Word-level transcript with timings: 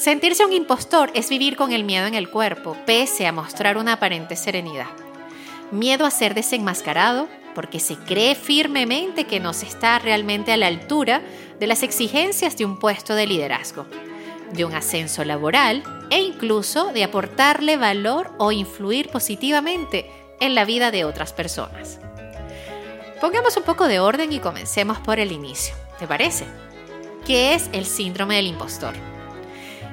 Sentirse 0.00 0.46
un 0.46 0.54
impostor 0.54 1.10
es 1.12 1.28
vivir 1.28 1.56
con 1.56 1.72
el 1.72 1.84
miedo 1.84 2.06
en 2.06 2.14
el 2.14 2.30
cuerpo, 2.30 2.74
pese 2.86 3.26
a 3.26 3.32
mostrar 3.32 3.76
una 3.76 3.92
aparente 3.92 4.34
serenidad. 4.34 4.86
Miedo 5.72 6.06
a 6.06 6.10
ser 6.10 6.32
desenmascarado, 6.32 7.28
porque 7.54 7.80
se 7.80 7.96
cree 7.96 8.34
firmemente 8.34 9.26
que 9.26 9.40
no 9.40 9.52
se 9.52 9.66
está 9.66 9.98
realmente 9.98 10.54
a 10.54 10.56
la 10.56 10.68
altura 10.68 11.20
de 11.58 11.66
las 11.66 11.82
exigencias 11.82 12.56
de 12.56 12.64
un 12.64 12.78
puesto 12.78 13.14
de 13.14 13.26
liderazgo, 13.26 13.84
de 14.54 14.64
un 14.64 14.72
ascenso 14.72 15.22
laboral 15.22 15.82
e 16.08 16.22
incluso 16.22 16.94
de 16.94 17.04
aportarle 17.04 17.76
valor 17.76 18.32
o 18.38 18.52
influir 18.52 19.10
positivamente 19.10 20.10
en 20.40 20.54
la 20.54 20.64
vida 20.64 20.90
de 20.90 21.04
otras 21.04 21.34
personas. 21.34 22.00
Pongamos 23.20 23.54
un 23.58 23.64
poco 23.64 23.86
de 23.86 24.00
orden 24.00 24.32
y 24.32 24.38
comencemos 24.38 24.98
por 24.98 25.20
el 25.20 25.30
inicio, 25.30 25.74
¿te 25.98 26.06
parece? 26.06 26.46
¿Qué 27.26 27.52
es 27.52 27.68
el 27.74 27.84
síndrome 27.84 28.36
del 28.36 28.46
impostor? 28.46 29.09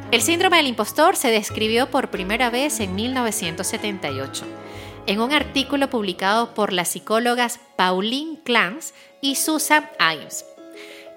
El 0.10 0.22
síndrome 0.22 0.58
del 0.58 0.68
impostor 0.68 1.18
se 1.18 1.32
describió 1.32 1.92
por 1.92 2.10
primera 2.10 2.50
vez 2.50 2.80
en 2.80 2.96
1978 2.96 4.46
en 5.06 5.20
un 5.20 5.34
artículo 5.34 5.90
publicado 5.90 6.54
por 6.54 6.72
las 6.72 6.88
psicólogas 6.90 7.60
Pauline 7.76 8.40
Clance 8.44 8.94
y 9.20 9.36
Susan 9.36 9.90
Imes, 10.00 10.46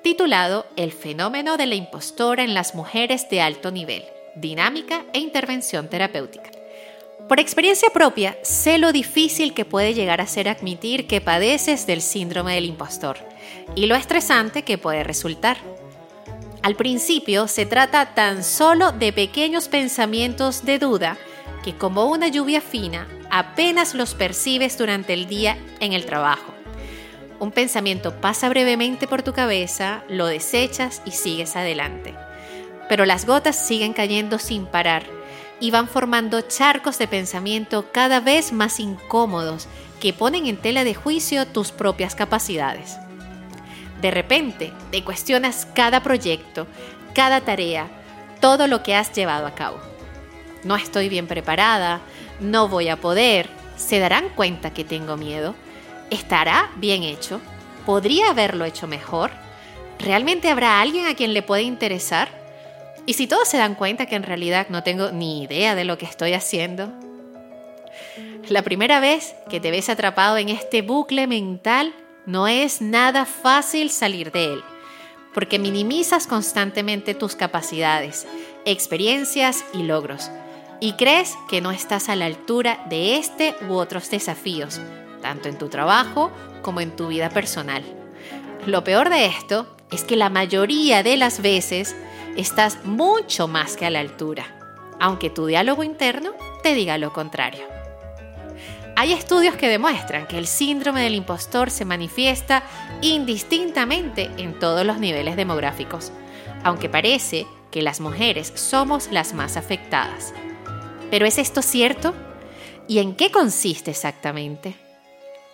titulado 0.02 0.66
El 0.76 0.90
fenómeno 0.90 1.56
de 1.56 1.66
la 1.66 1.76
impostora 1.76 2.42
en 2.42 2.52
las 2.52 2.74
mujeres 2.74 3.30
de 3.30 3.40
alto 3.40 3.70
nivel, 3.70 4.04
dinámica 4.34 5.04
e 5.12 5.20
intervención 5.20 5.88
terapéutica. 5.88 6.50
Por 7.28 7.38
experiencia 7.38 7.90
propia, 7.90 8.36
sé 8.42 8.78
lo 8.78 8.90
difícil 8.90 9.54
que 9.54 9.64
puede 9.64 9.94
llegar 9.94 10.20
a 10.20 10.26
ser 10.26 10.48
admitir 10.48 11.06
que 11.06 11.20
padeces 11.20 11.86
del 11.86 12.02
síndrome 12.02 12.56
del 12.56 12.64
impostor 12.64 13.18
y 13.76 13.86
lo 13.86 13.94
estresante 13.94 14.64
que 14.64 14.78
puede 14.78 15.04
resultar. 15.04 15.58
Al 16.62 16.76
principio 16.76 17.48
se 17.48 17.64
trata 17.64 18.14
tan 18.14 18.44
solo 18.44 18.92
de 18.92 19.14
pequeños 19.14 19.68
pensamientos 19.68 20.64
de 20.66 20.78
duda 20.78 21.16
que 21.64 21.74
como 21.74 22.04
una 22.04 22.28
lluvia 22.28 22.60
fina 22.60 23.08
apenas 23.30 23.94
los 23.94 24.14
percibes 24.14 24.76
durante 24.76 25.14
el 25.14 25.26
día 25.26 25.56
en 25.80 25.94
el 25.94 26.04
trabajo. 26.04 26.52
Un 27.38 27.50
pensamiento 27.50 28.20
pasa 28.20 28.50
brevemente 28.50 29.06
por 29.06 29.22
tu 29.22 29.32
cabeza, 29.32 30.04
lo 30.10 30.26
desechas 30.26 31.00
y 31.06 31.12
sigues 31.12 31.56
adelante. 31.56 32.14
Pero 32.90 33.06
las 33.06 33.24
gotas 33.24 33.56
siguen 33.56 33.94
cayendo 33.94 34.38
sin 34.38 34.66
parar 34.66 35.04
y 35.60 35.70
van 35.70 35.88
formando 35.88 36.42
charcos 36.42 36.98
de 36.98 37.08
pensamiento 37.08 37.90
cada 37.90 38.20
vez 38.20 38.52
más 38.52 38.80
incómodos 38.80 39.66
que 39.98 40.12
ponen 40.12 40.46
en 40.46 40.58
tela 40.58 40.84
de 40.84 40.94
juicio 40.94 41.46
tus 41.46 41.72
propias 41.72 42.14
capacidades. 42.14 42.98
De 44.00 44.10
repente, 44.10 44.72
te 44.90 45.04
cuestionas 45.04 45.66
cada 45.74 46.02
proyecto, 46.02 46.66
cada 47.14 47.40
tarea, 47.42 47.88
todo 48.40 48.66
lo 48.66 48.82
que 48.82 48.94
has 48.94 49.12
llevado 49.12 49.46
a 49.46 49.54
cabo. 49.54 49.78
No 50.64 50.76
estoy 50.76 51.08
bien 51.08 51.26
preparada, 51.26 52.00
no 52.40 52.68
voy 52.68 52.88
a 52.88 52.96
poder, 52.96 53.48
se 53.76 53.98
darán 53.98 54.30
cuenta 54.30 54.72
que 54.72 54.84
tengo 54.84 55.16
miedo, 55.16 55.54
estará 56.10 56.70
bien 56.76 57.02
hecho, 57.02 57.40
podría 57.86 58.30
haberlo 58.30 58.64
hecho 58.64 58.86
mejor, 58.86 59.30
realmente 59.98 60.50
habrá 60.50 60.80
alguien 60.80 61.06
a 61.06 61.14
quien 61.14 61.34
le 61.34 61.42
puede 61.42 61.62
interesar. 61.62 62.28
Y 63.06 63.14
si 63.14 63.26
todos 63.26 63.48
se 63.48 63.58
dan 63.58 63.74
cuenta 63.74 64.06
que 64.06 64.16
en 64.16 64.22
realidad 64.22 64.66
no 64.68 64.82
tengo 64.82 65.10
ni 65.10 65.42
idea 65.42 65.74
de 65.74 65.84
lo 65.84 65.98
que 65.98 66.06
estoy 66.06 66.34
haciendo, 66.34 66.92
la 68.48 68.62
primera 68.62 69.00
vez 69.00 69.34
que 69.48 69.60
te 69.60 69.70
ves 69.70 69.88
atrapado 69.88 70.36
en 70.36 70.48
este 70.48 70.82
bucle 70.82 71.26
mental 71.26 71.94
no 72.26 72.48
es 72.48 72.80
nada 72.80 73.24
fácil 73.24 73.90
salir 73.90 74.32
de 74.32 74.54
él, 74.54 74.62
porque 75.34 75.58
minimizas 75.58 76.26
constantemente 76.26 77.14
tus 77.14 77.36
capacidades, 77.36 78.26
experiencias 78.64 79.64
y 79.72 79.82
logros, 79.82 80.30
y 80.80 80.94
crees 80.94 81.36
que 81.48 81.60
no 81.60 81.70
estás 81.70 82.08
a 82.08 82.16
la 82.16 82.26
altura 82.26 82.84
de 82.88 83.16
este 83.16 83.54
u 83.68 83.74
otros 83.74 84.10
desafíos, 84.10 84.80
tanto 85.20 85.48
en 85.48 85.58
tu 85.58 85.68
trabajo 85.68 86.30
como 86.62 86.80
en 86.80 86.96
tu 86.96 87.08
vida 87.08 87.30
personal. 87.30 87.84
Lo 88.66 88.84
peor 88.84 89.10
de 89.10 89.26
esto 89.26 89.76
es 89.90 90.04
que 90.04 90.16
la 90.16 90.30
mayoría 90.30 91.02
de 91.02 91.16
las 91.16 91.42
veces 91.42 91.96
estás 92.36 92.84
mucho 92.84 93.48
más 93.48 93.76
que 93.76 93.86
a 93.86 93.90
la 93.90 94.00
altura, 94.00 94.46
aunque 94.98 95.30
tu 95.30 95.46
diálogo 95.46 95.84
interno 95.84 96.32
te 96.62 96.74
diga 96.74 96.98
lo 96.98 97.12
contrario. 97.12 97.79
Hay 99.00 99.14
estudios 99.14 99.56
que 99.56 99.70
demuestran 99.70 100.26
que 100.26 100.36
el 100.36 100.46
síndrome 100.46 101.00
del 101.02 101.14
impostor 101.14 101.70
se 101.70 101.86
manifiesta 101.86 102.62
indistintamente 103.00 104.28
en 104.36 104.58
todos 104.58 104.84
los 104.84 104.98
niveles 104.98 105.36
demográficos, 105.36 106.12
aunque 106.64 106.90
parece 106.90 107.46
que 107.70 107.80
las 107.80 108.00
mujeres 108.00 108.52
somos 108.56 109.10
las 109.10 109.32
más 109.32 109.56
afectadas. 109.56 110.34
¿Pero 111.10 111.24
es 111.24 111.38
esto 111.38 111.62
cierto? 111.62 112.12
¿Y 112.88 112.98
en 112.98 113.16
qué 113.16 113.30
consiste 113.30 113.90
exactamente? 113.90 114.74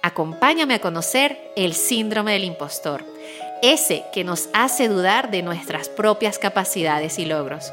Acompáñame 0.03 0.75
a 0.75 0.81
conocer 0.81 1.39
el 1.55 1.75
síndrome 1.75 2.33
del 2.33 2.43
impostor, 2.43 3.05
ese 3.63 4.03
que 4.13 4.25
nos 4.25 4.49
hace 4.55 4.89
dudar 4.89 5.31
de 5.31 5.43
nuestras 5.43 5.89
propias 5.89 6.41
capacidades 6.41 7.21
y 7.21 7.27
logros. 7.27 7.73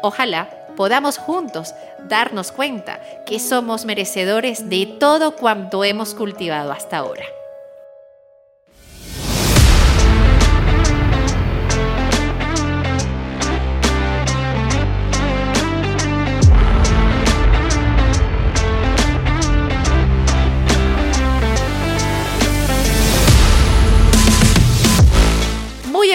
Ojalá 0.00 0.63
podamos 0.76 1.18
juntos 1.18 1.74
darnos 2.08 2.52
cuenta 2.52 3.00
que 3.26 3.38
somos 3.38 3.84
merecedores 3.84 4.68
de 4.68 4.86
todo 4.86 5.36
cuanto 5.36 5.84
hemos 5.84 6.14
cultivado 6.14 6.72
hasta 6.72 6.98
ahora. 6.98 7.24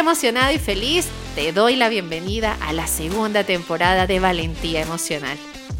Muy 0.09 0.13
emocionada 0.13 0.53
y 0.53 0.57
feliz 0.57 1.05
te 1.35 1.53
doy 1.53 1.75
la 1.75 1.87
bienvenida 1.87 2.57
a 2.61 2.73
la 2.73 2.87
segunda 2.87 3.43
temporada 3.43 4.07
de 4.07 4.19
Valentía 4.19 4.81
Emocional. 4.81 5.37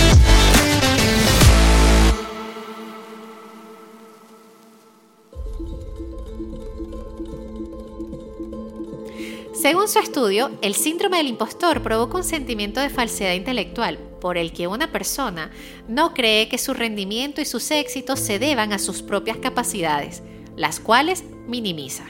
Según 9.64 9.88
su 9.88 10.00
estudio, 10.00 10.52
el 10.62 10.76
síndrome 10.76 11.16
del 11.16 11.28
impostor 11.28 11.82
provoca 11.82 12.18
un 12.18 12.26
sentimiento 12.26 12.82
de 12.82 12.90
falsedad 12.90 13.32
intelectual 13.32 13.98
por 14.20 14.38
el 14.38 14.52
que 14.52 14.68
una 14.68 14.92
persona 14.92 15.52
no 15.88 16.14
cree 16.14 16.50
que 16.50 16.58
su 16.58 16.74
rendimiento 16.74 17.40
y 17.40 17.46
sus 17.46 17.72
éxitos 17.72 18.20
se 18.20 18.40
deban 18.40 18.74
a 18.74 18.78
sus 18.78 19.02
propias 19.02 19.38
capacidades, 19.38 20.22
las 20.58 20.82
cuales 20.82 21.24
minimiza. 21.48 22.04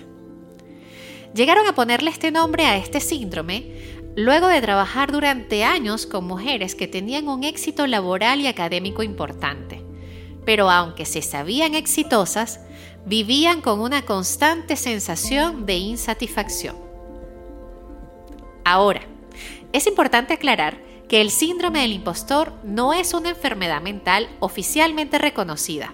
Llegaron 1.35 1.67
a 1.67 1.75
ponerle 1.75 2.09
este 2.09 2.31
nombre 2.31 2.65
a 2.65 2.75
este 2.75 2.99
síndrome 2.99 4.01
luego 4.15 4.47
de 4.47 4.59
trabajar 4.59 5.11
durante 5.11 5.63
años 5.63 6.07
con 6.07 6.25
mujeres 6.25 6.73
que 6.73 6.87
tenían 6.87 7.27
un 7.27 7.43
éxito 7.43 7.85
laboral 7.85 8.41
y 8.41 8.47
académico 8.47 9.03
importante, 9.03 9.85
pero 10.43 10.71
aunque 10.71 11.05
se 11.05 11.21
sabían 11.21 11.75
exitosas, 11.75 12.61
vivían 13.05 13.61
con 13.61 13.79
una 13.79 14.01
constante 14.05 14.75
sensación 14.75 15.67
de 15.67 15.75
insatisfacción. 15.75 16.92
Ahora, 18.65 19.01
es 19.71 19.87
importante 19.87 20.33
aclarar 20.33 20.77
que 21.09 21.21
el 21.21 21.31
síndrome 21.31 21.81
del 21.81 21.93
impostor 21.93 22.53
no 22.63 22.93
es 22.93 23.13
una 23.13 23.29
enfermedad 23.29 23.81
mental 23.81 24.29
oficialmente 24.39 25.17
reconocida 25.17 25.93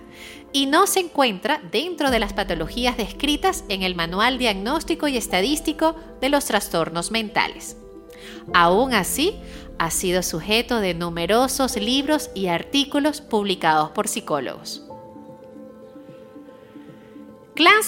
y 0.51 0.65
no 0.65 0.87
se 0.87 0.99
encuentra 0.99 1.61
dentro 1.71 2.11
de 2.11 2.19
las 2.19 2.33
patologías 2.33 2.97
descritas 2.97 3.63
en 3.69 3.83
el 3.83 3.95
Manual 3.95 4.37
Diagnóstico 4.37 5.07
y 5.07 5.17
Estadístico 5.17 5.95
de 6.21 6.29
los 6.29 6.45
Trastornos 6.45 7.11
Mentales. 7.11 7.77
Aún 8.53 8.93
así, 8.93 9.35
ha 9.77 9.91
sido 9.91 10.23
sujeto 10.23 10.79
de 10.79 10.93
numerosos 10.93 11.77
libros 11.77 12.29
y 12.35 12.47
artículos 12.47 13.21
publicados 13.21 13.91
por 13.91 14.07
psicólogos. 14.07 14.83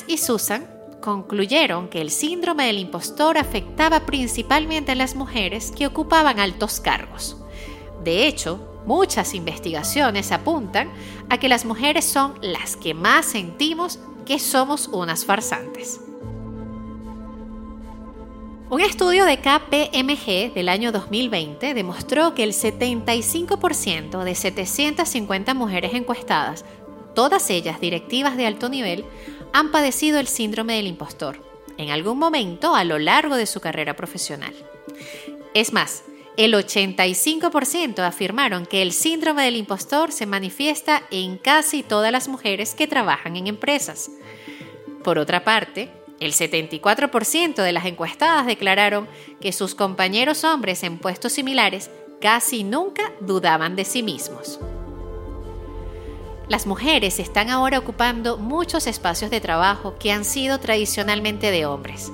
Y 0.08 0.18
Susan 0.18 0.68
concluyeron 1.02 1.90
que 1.90 2.00
el 2.00 2.12
síndrome 2.12 2.68
del 2.68 2.80
impostor 2.80 3.38
afectaba 3.38 4.06
principalmente 4.06 4.94
a 4.94 4.96
las 4.96 5.16
mujeres 5.16 5.72
que 5.72 5.88
ocupaban 5.88 6.40
altos 6.40 6.80
cargos. 6.80 7.38
De 8.04 8.28
hecho, 8.28 8.82
muchas 8.86 9.34
investigaciones 9.34 10.32
apuntan 10.32 10.92
a 11.30 11.38
que 11.38 11.50
las 11.50 11.66
mujeres 11.66 12.06
son 12.06 12.36
las 12.42 12.76
que 12.76 12.94
más 12.94 13.26
sentimos 13.26 14.00
que 14.26 14.40
somos 14.40 14.88
unas 14.88 15.26
farsantes. 15.26 16.00
Un 18.70 18.80
estudio 18.80 19.26
de 19.26 19.38
KPMG 19.38 20.54
del 20.54 20.70
año 20.70 20.94
2020 20.94 21.74
demostró 21.74 22.34
que 22.34 22.44
el 22.44 22.54
75% 22.54 24.24
de 24.24 24.34
750 24.34 25.54
mujeres 25.54 25.94
encuestadas, 25.94 26.64
todas 27.14 27.50
ellas 27.50 27.82
directivas 27.82 28.38
de 28.38 28.48
alto 28.48 28.70
nivel, 28.70 29.04
han 29.54 29.72
padecido 29.72 30.20
el 30.20 30.28
síndrome 30.28 30.76
del 30.76 30.88
impostor 30.88 31.52
en 31.78 31.90
algún 31.90 32.20
momento 32.20 32.76
a 32.76 32.84
lo 32.84 33.00
largo 33.00 33.36
de 33.36 33.46
su 33.46 33.60
carrera 33.60 33.96
profesional. 33.96 34.54
Es 35.54 35.74
más, 35.74 36.04
el 36.38 36.54
85% 36.54 38.00
afirmaron 38.00 38.66
que 38.66 38.82
el 38.82 38.94
síndrome 38.94 39.44
del 39.44 39.58
impostor 39.58 40.12
se 40.12 40.26
manifiesta 40.26 41.04
en 41.12 41.38
casi 41.38 41.84
todas 41.84 42.12
las 42.12 42.28
mujeres 42.28 42.74
que 42.74 42.88
trabajan 42.88 43.36
en 43.36 43.48
empresas. 43.48 44.12
Por 45.04 45.18
otra 45.18 45.44
parte, 45.44 45.90
el 46.20 46.34
74% 46.34 47.56
de 47.56 47.72
las 47.72 47.86
encuestadas 47.86 48.46
declararon 48.46 49.08
que 49.42 49.52
sus 49.52 49.76
compañeros 49.76 50.44
hombres 50.44 50.84
en 50.84 51.00
puestos 51.00 51.34
similares 51.34 51.90
casi 52.22 52.64
nunca 52.64 53.12
dudaban 53.20 53.76
de 53.76 53.86
sí 53.86 54.04
mismos. 54.04 54.60
Las 56.52 56.68
mujeres 56.68 57.20
están 57.20 57.50
ahora 57.50 57.80
ocupando 57.80 58.38
muchos 58.38 58.86
espacios 58.86 59.32
de 59.32 59.40
trabajo 59.40 59.96
que 59.98 60.12
han 60.12 60.26
sido 60.26 60.60
tradicionalmente 60.60 61.50
de 61.50 61.66
hombres. 61.66 62.12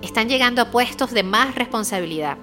Están 0.00 0.28
llegando 0.28 0.62
a 0.62 0.70
puestos 0.70 1.10
de 1.10 1.24
más 1.24 1.56
responsabilidad, 1.56 2.38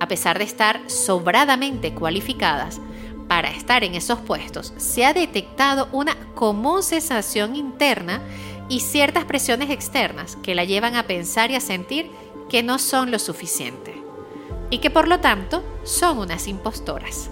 a 0.00 0.08
pesar 0.08 0.38
de 0.38 0.44
estar 0.44 0.80
sobradamente 0.86 1.92
cualificadas 1.92 2.80
para 3.28 3.50
estar 3.50 3.84
en 3.84 3.94
esos 3.94 4.20
puestos, 4.20 4.72
se 4.78 5.04
ha 5.04 5.12
detectado 5.12 5.86
una 5.92 6.16
común 6.34 6.82
sensación 6.82 7.56
interna 7.56 8.22
y 8.70 8.80
ciertas 8.80 9.26
presiones 9.26 9.68
externas 9.68 10.36
que 10.36 10.54
la 10.54 10.64
llevan 10.64 10.96
a 10.96 11.06
pensar 11.06 11.50
y 11.50 11.56
a 11.56 11.60
sentir 11.60 12.10
que 12.48 12.62
no 12.62 12.78
son 12.78 13.10
lo 13.10 13.18
suficiente 13.18 14.02
y 14.70 14.78
que 14.78 14.88
por 14.88 15.08
lo 15.08 15.20
tanto 15.20 15.62
son 15.84 16.16
unas 16.16 16.48
impostoras. 16.48 17.28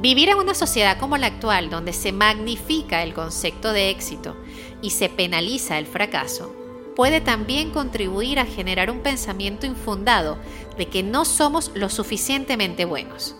Vivir 0.00 0.30
en 0.30 0.38
una 0.38 0.54
sociedad 0.54 0.98
como 0.98 1.18
la 1.18 1.26
actual, 1.26 1.68
donde 1.68 1.92
se 1.92 2.10
magnifica 2.10 3.02
el 3.02 3.12
concepto 3.12 3.74
de 3.74 3.90
éxito 3.90 4.34
y 4.80 4.90
se 4.90 5.10
penaliza 5.10 5.78
el 5.78 5.84
fracaso, 5.86 6.54
puede 6.96 7.20
también 7.20 7.70
contribuir 7.70 8.38
a 8.38 8.46
generar 8.46 8.90
un 8.90 9.00
pensamiento 9.00 9.66
infundado 9.66 10.38
de 10.78 10.86
que 10.86 11.02
no 11.02 11.26
somos 11.26 11.70
lo 11.74 11.90
suficientemente 11.90 12.86
buenos. 12.86 13.36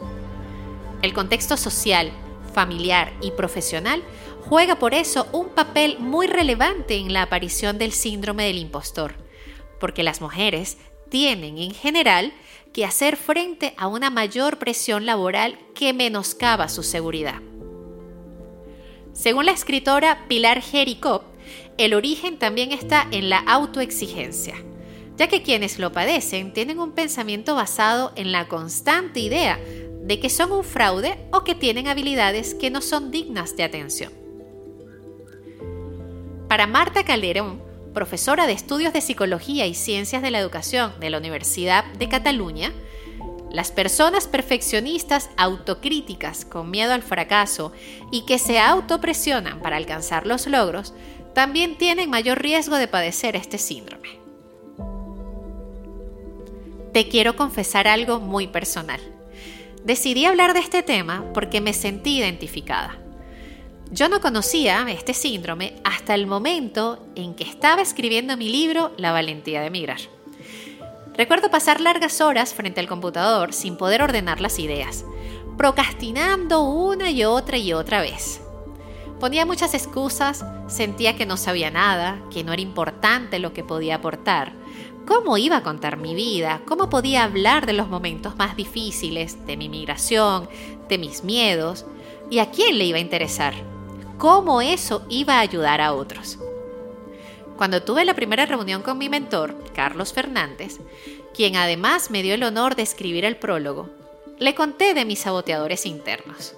El 1.00 1.14
contexto 1.14 1.56
social, 1.56 2.12
familiar 2.52 3.14
y 3.22 3.30
profesional 3.30 4.02
juega 4.42 4.76
por 4.76 4.92
eso 4.92 5.28
un 5.32 5.48
papel 5.48 5.98
muy 5.98 6.26
relevante 6.26 6.96
en 6.96 7.14
la 7.14 7.22
aparición 7.22 7.78
del 7.78 7.92
síndrome 7.92 8.44
del 8.44 8.58
impostor, 8.58 9.14
porque 9.78 10.02
las 10.02 10.20
mujeres 10.20 10.76
tienen 11.08 11.56
en 11.56 11.72
general 11.72 12.34
que 12.72 12.84
hacer 12.84 13.16
frente 13.16 13.74
a 13.76 13.86
una 13.86 14.10
mayor 14.10 14.58
presión 14.58 15.06
laboral 15.06 15.58
que 15.74 15.92
menoscaba 15.92 16.68
su 16.68 16.82
seguridad. 16.82 17.40
Según 19.12 19.46
la 19.46 19.52
escritora 19.52 20.26
Pilar 20.28 20.62
Jericó, 20.62 21.24
el 21.78 21.94
origen 21.94 22.38
también 22.38 22.72
está 22.72 23.06
en 23.10 23.28
la 23.28 23.38
autoexigencia, 23.38 24.54
ya 25.16 25.28
que 25.28 25.42
quienes 25.42 25.78
lo 25.78 25.92
padecen 25.92 26.52
tienen 26.52 26.78
un 26.78 26.92
pensamiento 26.92 27.54
basado 27.54 28.12
en 28.16 28.32
la 28.32 28.48
constante 28.48 29.20
idea 29.20 29.58
de 29.58 30.20
que 30.20 30.30
son 30.30 30.52
un 30.52 30.64
fraude 30.64 31.18
o 31.32 31.44
que 31.44 31.54
tienen 31.54 31.88
habilidades 31.88 32.54
que 32.54 32.70
no 32.70 32.80
son 32.80 33.10
dignas 33.10 33.56
de 33.56 33.64
atención. 33.64 34.12
Para 36.48 36.66
Marta 36.66 37.04
Calderón, 37.04 37.62
profesora 37.92 38.46
de 38.46 38.52
Estudios 38.52 38.92
de 38.92 39.00
Psicología 39.00 39.66
y 39.66 39.74
Ciencias 39.74 40.22
de 40.22 40.30
la 40.30 40.38
Educación 40.38 40.92
de 41.00 41.10
la 41.10 41.18
Universidad 41.18 41.84
de 41.98 42.08
Cataluña, 42.08 42.72
las 43.50 43.72
personas 43.72 44.28
perfeccionistas 44.28 45.28
autocríticas 45.36 46.44
con 46.44 46.70
miedo 46.70 46.92
al 46.92 47.02
fracaso 47.02 47.72
y 48.12 48.24
que 48.24 48.38
se 48.38 48.60
autopresionan 48.60 49.60
para 49.60 49.76
alcanzar 49.76 50.26
los 50.26 50.46
logros 50.46 50.94
también 51.34 51.76
tienen 51.76 52.10
mayor 52.10 52.40
riesgo 52.40 52.76
de 52.76 52.88
padecer 52.88 53.34
este 53.34 53.58
síndrome. 53.58 54.20
Te 56.92 57.08
quiero 57.08 57.36
confesar 57.36 57.88
algo 57.88 58.20
muy 58.20 58.46
personal. 58.46 59.00
Decidí 59.84 60.26
hablar 60.26 60.54
de 60.54 60.60
este 60.60 60.82
tema 60.82 61.24
porque 61.32 61.60
me 61.60 61.72
sentí 61.72 62.18
identificada. 62.18 62.99
Yo 63.92 64.08
no 64.08 64.20
conocía 64.20 64.86
este 64.88 65.14
síndrome 65.14 65.74
hasta 65.82 66.14
el 66.14 66.28
momento 66.28 67.04
en 67.16 67.34
que 67.34 67.42
estaba 67.42 67.82
escribiendo 67.82 68.36
mi 68.36 68.48
libro 68.48 68.92
La 68.96 69.10
valentía 69.10 69.60
de 69.60 69.66
emigrar. 69.66 69.98
Recuerdo 71.14 71.50
pasar 71.50 71.80
largas 71.80 72.20
horas 72.20 72.54
frente 72.54 72.78
al 72.78 72.86
computador 72.86 73.52
sin 73.52 73.76
poder 73.76 74.00
ordenar 74.00 74.40
las 74.40 74.60
ideas, 74.60 75.04
procrastinando 75.58 76.62
una 76.62 77.10
y 77.10 77.24
otra 77.24 77.58
y 77.58 77.72
otra 77.72 78.00
vez. 78.00 78.40
Ponía 79.18 79.44
muchas 79.44 79.74
excusas, 79.74 80.44
sentía 80.68 81.16
que 81.16 81.26
no 81.26 81.36
sabía 81.36 81.72
nada, 81.72 82.22
que 82.32 82.44
no 82.44 82.52
era 82.52 82.62
importante 82.62 83.40
lo 83.40 83.52
que 83.52 83.64
podía 83.64 83.96
aportar. 83.96 84.52
¿Cómo 85.04 85.36
iba 85.36 85.56
a 85.56 85.62
contar 85.64 85.96
mi 85.96 86.14
vida? 86.14 86.62
¿Cómo 86.64 86.90
podía 86.90 87.24
hablar 87.24 87.66
de 87.66 87.72
los 87.72 87.88
momentos 87.88 88.36
más 88.36 88.54
difíciles, 88.54 89.44
de 89.46 89.56
mi 89.56 89.68
migración, 89.68 90.48
de 90.88 90.96
mis 90.96 91.24
miedos? 91.24 91.86
¿Y 92.30 92.38
a 92.38 92.52
quién 92.52 92.78
le 92.78 92.84
iba 92.84 92.98
a 92.98 93.00
interesar? 93.00 93.79
Cómo 94.20 94.60
eso 94.60 95.02
iba 95.08 95.38
a 95.38 95.40
ayudar 95.40 95.80
a 95.80 95.94
otros. 95.94 96.38
Cuando 97.56 97.82
tuve 97.82 98.04
la 98.04 98.12
primera 98.12 98.44
reunión 98.44 98.82
con 98.82 98.98
mi 98.98 99.08
mentor, 99.08 99.56
Carlos 99.74 100.12
Fernández, 100.12 100.78
quien 101.32 101.56
además 101.56 102.10
me 102.10 102.22
dio 102.22 102.34
el 102.34 102.42
honor 102.42 102.76
de 102.76 102.82
escribir 102.82 103.24
el 103.24 103.38
prólogo, 103.38 103.88
le 104.38 104.54
conté 104.54 104.92
de 104.92 105.06
mis 105.06 105.20
saboteadores 105.20 105.86
internos, 105.86 106.54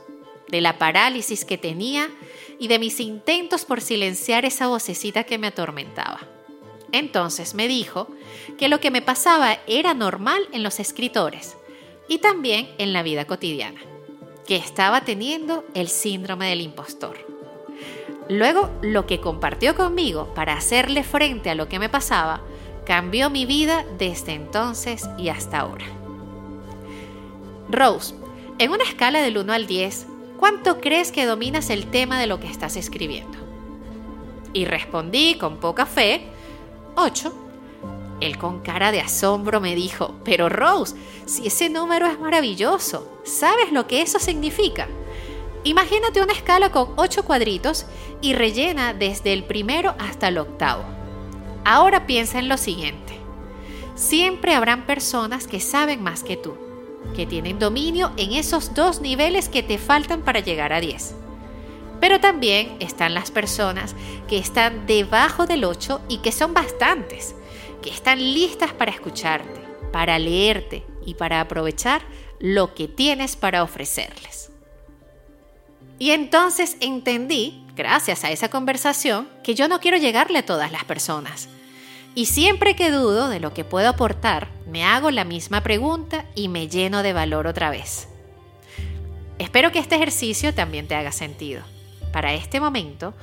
de 0.48 0.60
la 0.60 0.76
parálisis 0.76 1.44
que 1.44 1.56
tenía 1.56 2.10
y 2.58 2.66
de 2.66 2.80
mis 2.80 2.98
intentos 2.98 3.64
por 3.64 3.80
silenciar 3.80 4.44
esa 4.44 4.66
vocecita 4.66 5.22
que 5.22 5.38
me 5.38 5.46
atormentaba. 5.46 6.18
Entonces 6.90 7.54
me 7.54 7.68
dijo 7.68 8.08
que 8.58 8.68
lo 8.68 8.80
que 8.80 8.90
me 8.90 9.02
pasaba 9.02 9.58
era 9.68 9.94
normal 9.94 10.48
en 10.52 10.64
los 10.64 10.80
escritores 10.80 11.56
y 12.08 12.18
también 12.18 12.68
en 12.78 12.92
la 12.92 13.04
vida 13.04 13.24
cotidiana, 13.24 13.80
que 14.48 14.56
estaba 14.56 15.02
teniendo 15.02 15.64
el 15.74 15.86
síndrome 15.86 16.48
del 16.48 16.60
impostor. 16.60 17.31
Luego, 18.28 18.70
lo 18.82 19.06
que 19.06 19.20
compartió 19.20 19.74
conmigo 19.74 20.32
para 20.34 20.54
hacerle 20.54 21.02
frente 21.02 21.50
a 21.50 21.54
lo 21.54 21.68
que 21.68 21.78
me 21.78 21.88
pasaba 21.88 22.40
cambió 22.86 23.30
mi 23.30 23.46
vida 23.46 23.84
desde 23.98 24.32
entonces 24.32 25.08
y 25.18 25.28
hasta 25.28 25.60
ahora. 25.60 25.84
Rose, 27.68 28.14
en 28.58 28.70
una 28.70 28.84
escala 28.84 29.22
del 29.22 29.38
1 29.38 29.52
al 29.52 29.66
10, 29.66 30.06
¿cuánto 30.38 30.80
crees 30.80 31.12
que 31.12 31.26
dominas 31.26 31.70
el 31.70 31.86
tema 31.86 32.20
de 32.20 32.26
lo 32.26 32.38
que 32.40 32.48
estás 32.48 32.76
escribiendo? 32.76 33.38
Y 34.52 34.66
respondí 34.66 35.36
con 35.36 35.58
poca 35.58 35.86
fe, 35.86 36.26
8. 36.96 37.32
Él 38.20 38.38
con 38.38 38.60
cara 38.60 38.92
de 38.92 39.00
asombro 39.00 39.60
me 39.60 39.74
dijo, 39.74 40.14
pero 40.24 40.48
Rose, 40.48 40.94
si 41.24 41.46
ese 41.46 41.70
número 41.70 42.06
es 42.06 42.20
maravilloso, 42.20 43.20
¿sabes 43.24 43.72
lo 43.72 43.86
que 43.86 44.02
eso 44.02 44.18
significa? 44.18 44.86
Imagínate 45.64 46.20
una 46.20 46.32
escala 46.32 46.72
con 46.72 46.92
8 46.96 47.24
cuadritos 47.24 47.86
y 48.20 48.32
rellena 48.32 48.94
desde 48.94 49.32
el 49.32 49.44
primero 49.44 49.94
hasta 49.98 50.28
el 50.28 50.38
octavo. 50.38 50.82
Ahora 51.64 52.06
piensa 52.06 52.40
en 52.40 52.48
lo 52.48 52.56
siguiente. 52.56 53.16
Siempre 53.94 54.54
habrán 54.54 54.86
personas 54.86 55.46
que 55.46 55.60
saben 55.60 56.02
más 56.02 56.24
que 56.24 56.36
tú, 56.36 56.56
que 57.14 57.26
tienen 57.26 57.60
dominio 57.60 58.10
en 58.16 58.32
esos 58.32 58.74
dos 58.74 59.00
niveles 59.00 59.48
que 59.48 59.62
te 59.62 59.78
faltan 59.78 60.22
para 60.22 60.40
llegar 60.40 60.72
a 60.72 60.80
10. 60.80 61.14
Pero 62.00 62.18
también 62.18 62.76
están 62.80 63.14
las 63.14 63.30
personas 63.30 63.94
que 64.26 64.38
están 64.38 64.86
debajo 64.86 65.46
del 65.46 65.64
8 65.64 66.00
y 66.08 66.18
que 66.18 66.32
son 66.32 66.54
bastantes, 66.54 67.36
que 67.82 67.90
están 67.90 68.18
listas 68.18 68.72
para 68.72 68.90
escucharte, 68.90 69.60
para 69.92 70.18
leerte 70.18 70.84
y 71.06 71.14
para 71.14 71.40
aprovechar 71.40 72.02
lo 72.40 72.74
que 72.74 72.88
tienes 72.88 73.36
para 73.36 73.62
ofrecerles. 73.62 74.51
Y 76.02 76.10
entonces 76.10 76.78
entendí, 76.80 77.62
gracias 77.76 78.24
a 78.24 78.32
esa 78.32 78.48
conversación, 78.48 79.28
que 79.44 79.54
yo 79.54 79.68
no 79.68 79.78
quiero 79.78 79.98
llegarle 79.98 80.40
a 80.40 80.44
todas 80.44 80.72
las 80.72 80.82
personas. 80.82 81.48
Y 82.16 82.26
siempre 82.26 82.74
que 82.74 82.90
dudo 82.90 83.28
de 83.28 83.38
lo 83.38 83.54
que 83.54 83.62
puedo 83.62 83.88
aportar, 83.88 84.48
me 84.66 84.82
hago 84.82 85.12
la 85.12 85.22
misma 85.22 85.62
pregunta 85.62 86.24
y 86.34 86.48
me 86.48 86.66
lleno 86.66 87.04
de 87.04 87.12
valor 87.12 87.46
otra 87.46 87.70
vez. 87.70 88.08
Espero 89.38 89.70
que 89.70 89.78
este 89.78 89.94
ejercicio 89.94 90.52
también 90.52 90.88
te 90.88 90.96
haga 90.96 91.12
sentido. 91.12 91.62
Para 92.12 92.34
este 92.34 92.58
momento, 92.58 93.14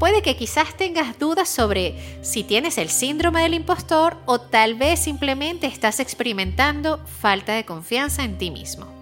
puede 0.00 0.20
que 0.20 0.34
quizás 0.34 0.76
tengas 0.76 1.20
dudas 1.20 1.48
sobre 1.48 2.18
si 2.24 2.42
tienes 2.42 2.78
el 2.78 2.88
síndrome 2.88 3.42
del 3.42 3.54
impostor 3.54 4.16
o 4.26 4.40
tal 4.40 4.74
vez 4.74 4.98
simplemente 4.98 5.68
estás 5.68 6.00
experimentando 6.00 6.98
falta 7.06 7.52
de 7.52 7.64
confianza 7.64 8.24
en 8.24 8.38
ti 8.38 8.50
mismo. 8.50 8.92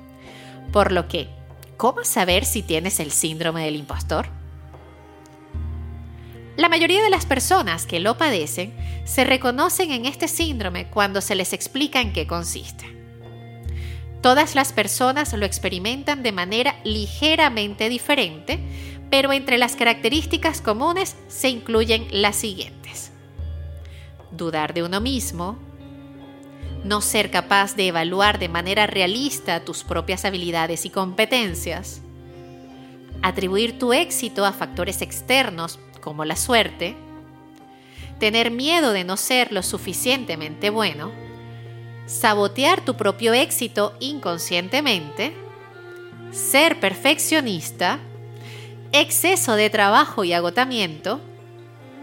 Por 0.70 0.92
lo 0.92 1.08
que 1.08 1.30
¿Cómo 1.76 2.04
saber 2.04 2.44
si 2.44 2.62
tienes 2.62 3.00
el 3.00 3.10
síndrome 3.10 3.64
del 3.64 3.76
impostor? 3.76 4.26
La 6.56 6.68
mayoría 6.68 7.02
de 7.02 7.10
las 7.10 7.26
personas 7.26 7.86
que 7.86 7.98
lo 7.98 8.18
padecen 8.18 8.74
se 9.04 9.24
reconocen 9.24 9.90
en 9.90 10.04
este 10.04 10.28
síndrome 10.28 10.88
cuando 10.88 11.20
se 11.20 11.34
les 11.34 11.52
explica 11.52 12.00
en 12.00 12.12
qué 12.12 12.26
consiste. 12.26 12.84
Todas 14.20 14.54
las 14.54 14.72
personas 14.72 15.32
lo 15.32 15.44
experimentan 15.44 16.22
de 16.22 16.30
manera 16.30 16.76
ligeramente 16.84 17.88
diferente, 17.88 18.60
pero 19.10 19.32
entre 19.32 19.58
las 19.58 19.74
características 19.74 20.60
comunes 20.60 21.16
se 21.26 21.48
incluyen 21.48 22.06
las 22.10 22.36
siguientes. 22.36 23.10
Dudar 24.30 24.74
de 24.74 24.84
uno 24.84 25.00
mismo, 25.00 25.58
no 26.84 27.00
ser 27.00 27.30
capaz 27.30 27.76
de 27.76 27.88
evaluar 27.88 28.38
de 28.38 28.48
manera 28.48 28.86
realista 28.86 29.64
tus 29.64 29.84
propias 29.84 30.24
habilidades 30.24 30.84
y 30.84 30.90
competencias, 30.90 32.02
atribuir 33.22 33.78
tu 33.78 33.92
éxito 33.92 34.44
a 34.44 34.52
factores 34.52 35.00
externos 35.00 35.78
como 36.00 36.24
la 36.24 36.36
suerte, 36.36 36.96
tener 38.18 38.50
miedo 38.50 38.92
de 38.92 39.04
no 39.04 39.16
ser 39.16 39.52
lo 39.52 39.62
suficientemente 39.62 40.70
bueno, 40.70 41.12
sabotear 42.06 42.84
tu 42.84 42.96
propio 42.96 43.32
éxito 43.32 43.94
inconscientemente, 44.00 45.34
ser 46.32 46.80
perfeccionista, 46.80 48.00
exceso 48.92 49.54
de 49.54 49.70
trabajo 49.70 50.24
y 50.24 50.32
agotamiento, 50.32 51.20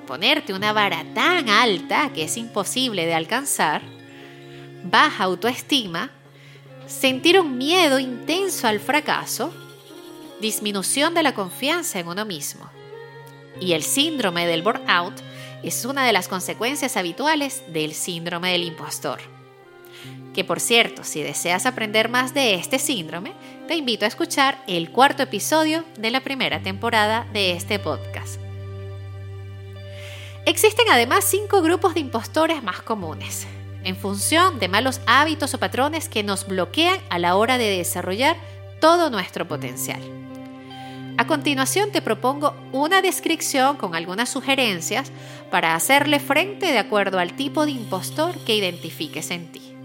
ponerte 0.07 0.53
una 0.53 0.73
vara 0.73 1.05
tan 1.13 1.49
alta 1.49 2.11
que 2.13 2.23
es 2.23 2.37
imposible 2.37 3.05
de 3.05 3.13
alcanzar, 3.13 3.98
baja 4.89 5.25
autoestima, 5.25 6.11
sentir 6.87 7.39
un 7.39 7.57
miedo 7.57 7.99
intenso 7.99 8.67
al 8.67 8.79
fracaso, 8.79 9.53
disminución 10.41 11.13
de 11.13 11.23
la 11.23 11.33
confianza 11.33 11.99
en 11.99 12.07
uno 12.07 12.25
mismo. 12.25 12.69
Y 13.59 13.73
el 13.73 13.83
síndrome 13.83 14.47
del 14.47 14.61
burnout 14.61 15.13
es 15.63 15.85
una 15.85 16.05
de 16.05 16.13
las 16.13 16.27
consecuencias 16.27 16.97
habituales 16.97 17.63
del 17.67 17.93
síndrome 17.93 18.51
del 18.51 18.63
impostor. 18.63 19.19
Que 20.33 20.43
por 20.45 20.59
cierto, 20.59 21.03
si 21.03 21.21
deseas 21.21 21.65
aprender 21.65 22.07
más 22.07 22.33
de 22.33 22.53
este 22.55 22.79
síndrome, 22.79 23.33
te 23.67 23.75
invito 23.75 24.05
a 24.05 24.07
escuchar 24.07 24.63
el 24.67 24.91
cuarto 24.91 25.23
episodio 25.23 25.83
de 25.97 26.11
la 26.11 26.21
primera 26.21 26.61
temporada 26.61 27.27
de 27.33 27.51
este 27.51 27.79
podcast. 27.79 28.39
Existen 30.45 30.85
además 30.89 31.25
cinco 31.25 31.61
grupos 31.61 31.93
de 31.93 31.99
impostores 31.99 32.63
más 32.63 32.81
comunes, 32.81 33.45
en 33.83 33.95
función 33.95 34.59
de 34.59 34.67
malos 34.67 35.01
hábitos 35.07 35.53
o 35.53 35.59
patrones 35.59 36.09
que 36.09 36.23
nos 36.23 36.47
bloquean 36.47 36.99
a 37.09 37.19
la 37.19 37.35
hora 37.35 37.57
de 37.57 37.77
desarrollar 37.77 38.37
todo 38.79 39.09
nuestro 39.09 39.47
potencial. 39.47 40.01
A 41.17 41.27
continuación 41.27 41.91
te 41.91 42.01
propongo 42.01 42.55
una 42.71 43.01
descripción 43.01 43.75
con 43.75 43.93
algunas 43.93 44.29
sugerencias 44.29 45.11
para 45.51 45.75
hacerle 45.75 46.19
frente 46.19 46.67
de 46.67 46.79
acuerdo 46.79 47.19
al 47.19 47.33
tipo 47.33 47.65
de 47.65 47.71
impostor 47.71 48.37
que 48.45 48.55
identifiques 48.55 49.29
en 49.31 49.51
ti. 49.51 49.75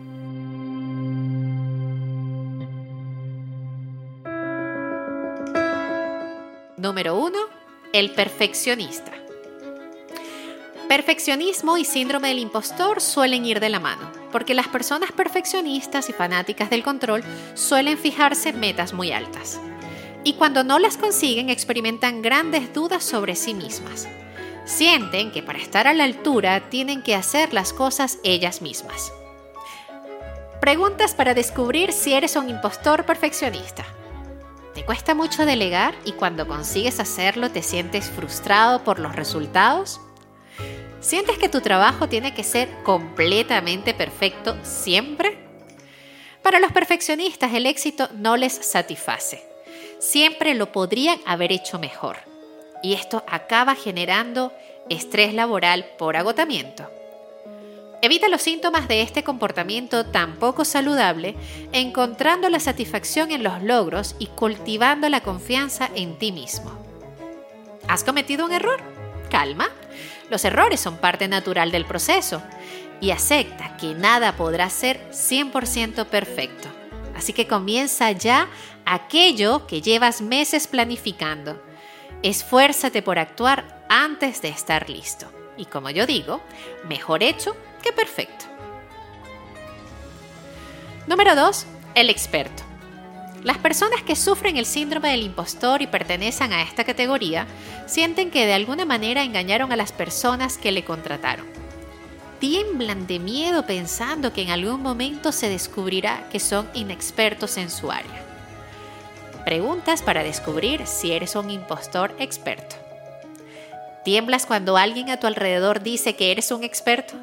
Número 6.77 7.17
1. 7.17 7.39
El 7.93 8.11
perfeccionista. 8.11 9.24
Perfeccionismo 10.95 11.77
y 11.77 11.85
síndrome 11.85 12.29
del 12.29 12.39
impostor 12.39 13.01
suelen 13.01 13.45
ir 13.45 13.59
de 13.59 13.69
la 13.69 13.81
mano, 13.81 14.13
porque 14.31 14.55
las 14.55 14.69
personas 14.69 15.11
perfeccionistas 15.11 16.09
y 16.09 16.13
fanáticas 16.13 16.71
del 16.71 16.85
control 16.85 17.25
suelen 17.55 17.99
fijarse 17.99 18.53
metas 18.53 18.93
muy 18.93 19.11
altas 19.11 19.59
y 20.23 20.35
cuando 20.35 20.63
no 20.63 20.79
las 20.79 20.97
consiguen 20.97 21.51
experimentan 21.51 22.23
grandes 22.23 22.73
dudas 22.73 23.03
sobre 23.03 23.35
sí 23.35 23.55
mismas. 23.55 24.07
Sienten 24.67 25.33
que 25.33 25.43
para 25.43 25.59
estar 25.59 25.89
a 25.89 25.95
la 25.95 26.05
altura 26.05 26.71
tienen 26.71 27.03
que 27.03 27.17
hacer 27.17 27.53
las 27.53 27.73
cosas 27.73 28.19
ellas 28.23 28.63
mismas. 28.63 29.13
Preguntas 30.61 31.13
para 31.13 31.35
descubrir 31.35 31.93
si 31.93 32.13
eres 32.13 32.37
un 32.37 32.49
impostor 32.49 33.05
perfeccionista. 33.05 33.85
¿Te 34.75 34.85
cuesta 34.85 35.17
mucho 35.17 35.45
delegar 35.45 35.97
y 36.05 36.13
cuando 36.13 36.47
consigues 36.47 37.01
hacerlo 37.01 37.51
te 37.51 37.63
sientes 37.63 38.09
frustrado 38.09 38.85
por 38.85 39.01
los 39.01 39.17
resultados? 39.17 40.01
¿Sientes 41.05 41.39
que 41.39 41.49
tu 41.49 41.61
trabajo 41.61 42.09
tiene 42.09 42.35
que 42.35 42.43
ser 42.43 42.69
completamente 42.83 43.95
perfecto 43.95 44.57
siempre? 44.63 45.39
Para 46.43 46.59
los 46.59 46.73
perfeccionistas 46.73 47.53
el 47.55 47.67
éxito 47.67 48.09
no 48.15 48.37
les 48.37 48.55
satisface 48.55 49.55
siempre 50.05 50.55
lo 50.55 50.71
podrían 50.71 51.19
haber 51.25 51.51
hecho 51.51 51.79
mejor. 51.79 52.19
Y 52.83 52.95
esto 52.95 53.25
acaba 53.27 53.75
generando 53.75 54.53
estrés 54.91 55.33
laboral 55.33 55.87
por 55.99 56.17
agotamiento. 56.17 56.91
Evita 58.03 58.29
los 58.29 58.43
síntomas 58.43 58.87
de 58.87 59.01
este 59.01 59.25
comportamiento 59.25 60.05
tan 60.05 60.37
poco 60.37 60.67
saludable 60.67 61.35
encontrando 61.73 62.51
la 62.51 62.61
satisfacción 62.61 63.33
en 63.33 63.43
los 63.43 63.63
logros 63.63 64.15
y 64.19 64.27
cultivando 64.27 65.09
la 65.09 65.23
confianza 65.23 65.89
en 65.95 66.19
ti 66.19 66.31
mismo. 66.31 66.71
¿Has 67.89 68.05
cometido 68.05 68.45
un 68.45 68.53
error? 68.53 68.94
Calma. 69.35 69.69
Los 70.31 70.45
errores 70.45 70.79
son 70.79 70.99
parte 70.99 71.27
natural 71.27 71.73
del 71.73 71.85
proceso 71.87 72.41
y 73.01 73.11
acepta 73.11 73.77
que 73.77 73.93
nada 73.93 74.37
podrá 74.37 74.71
ser 74.71 75.11
100% 75.11 76.07
perfecto. 76.07 76.69
Así 77.17 77.33
que 77.33 77.49
comienza 77.49 78.13
ya 78.13 78.47
aquello 78.87 79.67
que 79.67 79.83
llevas 79.83 80.21
meses 80.21 80.69
planificando. 80.69 81.61
Esfuérzate 82.23 83.03
por 83.03 83.19
actuar 83.19 83.85
antes 83.89 84.41
de 84.41 84.51
estar 84.51 84.89
listo. 84.89 85.27
Y 85.57 85.65
como 85.65 85.91
yo 85.91 86.07
digo, 86.07 86.41
mejor 86.89 87.25
hecho 87.25 87.57
que 87.83 87.91
perfecto. 87.91 88.45
Número 91.09 91.35
2. 91.35 91.67
El 91.97 92.09
experto. 92.09 92.63
Las 93.45 93.59
personas 93.59 94.03
que 94.03 94.17
sufren 94.17 94.57
el 94.57 94.67
síndrome 94.67 95.11
del 95.11 95.23
impostor 95.23 95.83
y 95.83 95.87
pertenecen 95.87 96.53
a 96.53 96.63
esta 96.63 96.83
categoría 96.83 97.47
sienten 97.87 98.33
que 98.33 98.47
de 98.47 98.55
alguna 98.55 98.85
manera 98.85 99.23
engañaron 99.23 99.71
a 99.71 99.77
las 99.77 99.93
personas 99.93 100.59
que 100.59 100.73
le 100.73 100.85
contrataron 100.85 101.47
tiemblan 102.45 103.07
de 103.07 103.19
miedo 103.21 103.65
pensando 103.65 104.35
que 104.35 104.43
en 104.43 104.51
algún 104.51 104.83
momento 104.83 105.33
se 105.33 105.49
descubrirá 105.49 106.29
que 106.31 106.39
son 106.39 106.69
inexpertos 106.75 107.57
en 107.57 107.71
su 107.71 107.91
área. 107.91 108.23
Preguntas 109.47 110.03
para 110.03 110.23
descubrir 110.23 110.87
si 110.87 111.13
eres 111.13 111.37
un 111.37 111.49
impostor 111.49 112.15
experto. 112.19 112.77
¿Tiemblas 114.05 114.45
cuando 114.45 114.77
alguien 114.77 115.09
a 115.09 115.19
tu 115.19 115.27
alrededor 115.27 115.83
dice 115.83 116.17
que 116.17 116.33
eres 116.33 116.51
un 116.51 116.65
experto? 116.65 117.15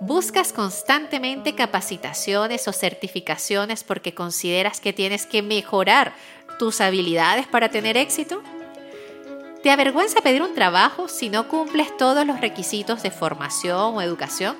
¿Buscas 0.00 0.52
constantemente 0.52 1.56
capacitaciones 1.56 2.68
o 2.68 2.72
certificaciones 2.72 3.82
porque 3.82 4.14
consideras 4.14 4.80
que 4.80 4.92
tienes 4.92 5.26
que 5.26 5.42
mejorar 5.42 6.14
tus 6.60 6.80
habilidades 6.80 7.48
para 7.48 7.68
tener 7.70 7.96
éxito? 7.96 8.40
¿Te 9.60 9.72
avergüenza 9.72 10.20
pedir 10.20 10.42
un 10.42 10.54
trabajo 10.54 11.08
si 11.08 11.30
no 11.30 11.48
cumples 11.48 11.96
todos 11.96 12.24
los 12.24 12.40
requisitos 12.40 13.02
de 13.02 13.10
formación 13.10 13.96
o 13.96 14.00
educación? 14.00 14.56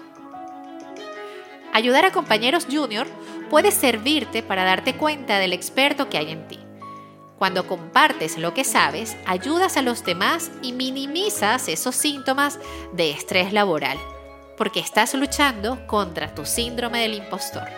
Ayudar 1.73 2.05
a 2.05 2.11
compañeros 2.11 2.67
junior 2.69 3.07
puede 3.49 3.71
servirte 3.71 4.43
para 4.43 4.65
darte 4.65 4.97
cuenta 4.97 5.39
del 5.39 5.53
experto 5.53 6.09
que 6.09 6.19
hay 6.19 6.33
en 6.33 6.49
ti. 6.49 6.59
Cuando 7.39 7.69
compartes 7.69 8.39
lo 8.39 8.55
que 8.55 8.65
sabes, 8.65 9.17
ayudas 9.25 9.77
a 9.77 9.83
los 9.83 10.05
demás 10.05 10.51
y 10.63 10.73
minimizas 10.73 11.69
esos 11.69 11.95
síntomas 11.95 12.59
de 12.93 13.13
estrés 13.13 13.53
laboral, 13.53 13.99
porque 14.59 14.81
estás 14.81 15.15
luchando 15.15 15.87
contra 15.87 16.35
tu 16.35 16.45
síndrome 16.45 17.03
del 17.03 17.15
impostor. 17.15 17.69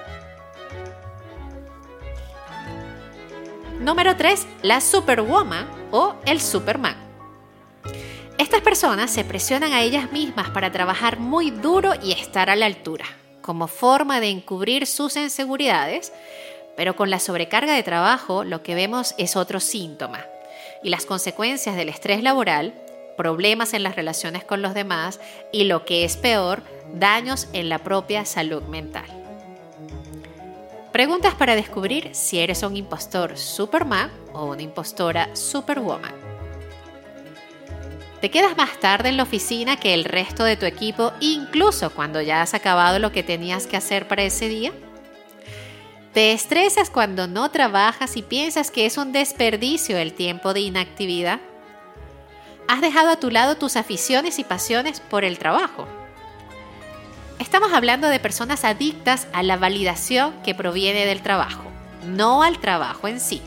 Número 3.79 4.17
3. 4.17 4.47
La 4.63 4.81
Superwoman 4.81 5.69
o 5.91 6.17
el 6.27 6.41
Superman. 6.41 6.97
Estas 8.39 8.63
personas 8.63 9.11
se 9.11 9.25
presionan 9.25 9.75
a 9.75 9.83
ellas 9.83 10.11
mismas 10.13 10.49
para 10.51 10.73
trabajar 10.73 11.19
muy 11.19 11.51
duro 11.51 11.93
y 12.03 12.13
estar 12.13 12.49
a 12.49 12.57
la 12.57 12.67
altura, 12.67 13.05
como 13.43 13.69
forma 13.69 14.21
de 14.21 14.31
encubrir 14.31 14.87
sus 14.87 15.17
inseguridades, 15.17 16.13
pero 16.77 16.97
con 16.97 17.11
la 17.11 17.21
sobrecarga 17.21 17.75
de 17.75 17.83
trabajo 17.83 18.45
lo 18.45 18.63
que 18.63 18.75
vemos 18.75 19.15
es 19.19 19.37
otro 19.37 19.61
síntoma, 19.61 20.25
y 20.83 20.89
las 20.89 21.05
consecuencias 21.05 21.77
del 21.77 21.91
estrés 21.91 22.23
laboral, 22.23 22.73
problemas 23.21 23.75
en 23.75 23.83
las 23.83 23.97
relaciones 23.97 24.45
con 24.45 24.63
los 24.63 24.73
demás 24.73 25.21
y 25.53 25.65
lo 25.65 25.85
que 25.85 26.05
es 26.07 26.17
peor, 26.17 26.63
daños 26.95 27.49
en 27.53 27.69
la 27.69 27.81
propia 27.81 28.25
salud 28.25 28.63
mental. 28.63 29.05
Preguntas 30.91 31.35
para 31.35 31.55
descubrir 31.55 32.09
si 32.15 32.39
eres 32.39 32.63
un 32.63 32.79
impostor 32.79 33.37
Superman 33.37 34.11
o 34.33 34.47
una 34.47 34.63
impostora 34.63 35.37
Superwoman. 35.37 36.15
Te 38.23 38.31
quedas 38.31 38.57
más 38.57 38.81
tarde 38.81 39.11
en 39.11 39.19
la 39.19 39.25
oficina 39.25 39.77
que 39.77 39.93
el 39.93 40.05
resto 40.05 40.43
de 40.45 40.57
tu 40.57 40.65
equipo, 40.65 41.13
incluso 41.21 41.91
cuando 41.91 42.23
ya 42.23 42.41
has 42.41 42.55
acabado 42.55 42.99
lo 42.99 43.13
que 43.13 43.23
tenías 43.23 43.67
que 43.67 43.77
hacer 43.77 44.09
para 44.09 44.23
ese 44.23 44.49
día. 44.49 44.73
Te 46.15 46.33
estresas 46.33 46.89
cuando 46.89 47.29
no 47.29 47.51
trabajas 47.51 48.17
y 48.17 48.23
piensas 48.23 48.71
que 48.71 48.87
es 48.87 48.97
un 48.97 49.13
desperdicio 49.13 49.99
el 49.99 50.15
tiempo 50.15 50.55
de 50.55 50.61
inactividad. 50.61 51.41
Has 52.71 52.81
dejado 52.81 53.11
a 53.11 53.17
tu 53.17 53.33
lado 53.33 53.57
tus 53.57 53.75
aficiones 53.75 54.39
y 54.39 54.45
pasiones 54.45 55.01
por 55.01 55.25
el 55.25 55.41
trabajo. 55.41 55.89
Estamos 57.41 57.73
hablando 57.73 58.09
de 58.09 58.21
personas 58.21 58.65
adictas 58.65 59.27
a 59.33 59.43
la 59.43 59.57
validación 59.57 60.33
que 60.45 60.55
proviene 60.55 61.05
del 61.05 61.21
trabajo, 61.21 61.65
no 62.07 62.45
al 62.45 62.61
trabajo 62.61 63.09
en 63.09 63.19
sí. 63.19 63.43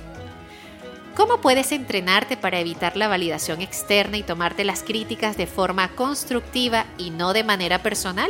¿Cómo 1.15 1.37
puedes 1.37 1.71
entrenarte 1.71 2.35
para 2.35 2.59
evitar 2.59 2.97
la 2.97 3.07
validación 3.07 3.61
externa 3.61 4.17
y 4.17 4.23
tomarte 4.23 4.65
las 4.65 4.83
críticas 4.83 5.37
de 5.37 5.47
forma 5.47 5.87
constructiva 5.95 6.85
y 6.97 7.09
no 7.09 7.31
de 7.31 7.45
manera 7.45 7.81
personal? 7.81 8.29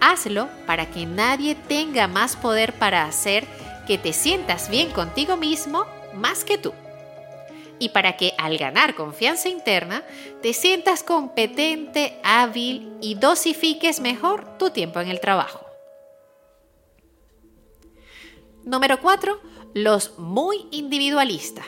Hazlo 0.00 0.48
para 0.66 0.86
que 0.86 1.06
nadie 1.06 1.54
tenga 1.54 2.08
más 2.08 2.34
poder 2.34 2.72
para 2.72 3.04
hacer 3.04 3.46
que 3.86 3.98
te 3.98 4.12
sientas 4.12 4.68
bien 4.68 4.90
contigo 4.90 5.36
mismo 5.36 5.86
más 6.12 6.42
que 6.42 6.58
tú. 6.58 6.74
Y 7.80 7.88
para 7.88 8.16
que 8.16 8.34
al 8.38 8.56
ganar 8.58 8.94
confianza 8.94 9.48
interna 9.48 10.04
te 10.42 10.52
sientas 10.52 11.02
competente, 11.02 12.20
hábil 12.22 12.92
y 13.00 13.16
dosifiques 13.16 13.98
mejor 13.98 14.56
tu 14.58 14.70
tiempo 14.70 15.00
en 15.00 15.08
el 15.08 15.18
trabajo. 15.18 15.66
Número 18.64 19.00
4 19.00 19.40
los 19.74 20.18
muy 20.18 20.66
individualistas. 20.70 21.66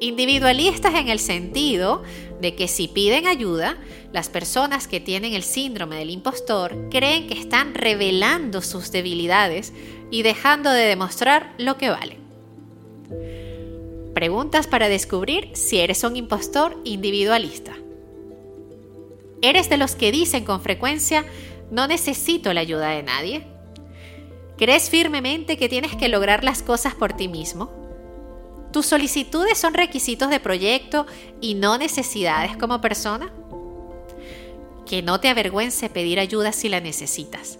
Individualistas 0.00 0.94
en 0.94 1.08
el 1.08 1.18
sentido 1.18 2.02
de 2.40 2.54
que 2.54 2.68
si 2.68 2.88
piden 2.88 3.26
ayuda, 3.26 3.78
las 4.12 4.28
personas 4.28 4.86
que 4.86 5.00
tienen 5.00 5.32
el 5.32 5.42
síndrome 5.42 5.96
del 5.96 6.10
impostor 6.10 6.88
creen 6.90 7.26
que 7.26 7.34
están 7.34 7.74
revelando 7.74 8.60
sus 8.60 8.92
debilidades 8.92 9.72
y 10.10 10.22
dejando 10.22 10.70
de 10.70 10.84
demostrar 10.84 11.54
lo 11.58 11.76
que 11.78 11.90
valen. 11.90 12.18
Preguntas 14.24 14.66
para 14.66 14.88
descubrir 14.88 15.50
si 15.52 15.80
eres 15.80 16.02
un 16.02 16.16
impostor 16.16 16.80
individualista. 16.84 17.74
¿Eres 19.42 19.68
de 19.68 19.76
los 19.76 19.96
que 19.96 20.12
dicen 20.12 20.46
con 20.46 20.62
frecuencia, 20.62 21.26
no 21.70 21.86
necesito 21.86 22.54
la 22.54 22.62
ayuda 22.62 22.88
de 22.88 23.02
nadie? 23.02 23.46
¿Crees 24.56 24.88
firmemente 24.88 25.58
que 25.58 25.68
tienes 25.68 25.94
que 25.94 26.08
lograr 26.08 26.42
las 26.42 26.62
cosas 26.62 26.94
por 26.94 27.12
ti 27.12 27.28
mismo? 27.28 27.70
¿Tus 28.72 28.86
solicitudes 28.86 29.58
son 29.58 29.74
requisitos 29.74 30.30
de 30.30 30.40
proyecto 30.40 31.04
y 31.42 31.52
no 31.52 31.76
necesidades 31.76 32.56
como 32.56 32.80
persona? 32.80 33.30
Que 34.86 35.02
no 35.02 35.20
te 35.20 35.28
avergüence 35.28 35.90
pedir 35.90 36.18
ayuda 36.18 36.52
si 36.52 36.70
la 36.70 36.80
necesitas. 36.80 37.58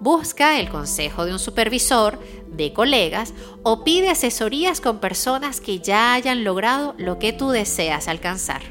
Busca 0.00 0.58
el 0.58 0.68
consejo 0.68 1.24
de 1.24 1.32
un 1.32 1.38
supervisor, 1.38 2.18
de 2.48 2.72
colegas 2.72 3.34
o 3.62 3.84
pide 3.84 4.10
asesorías 4.10 4.80
con 4.80 4.98
personas 4.98 5.60
que 5.60 5.80
ya 5.80 6.14
hayan 6.14 6.44
logrado 6.44 6.94
lo 6.98 7.18
que 7.18 7.32
tú 7.32 7.50
deseas 7.50 8.08
alcanzar. 8.08 8.62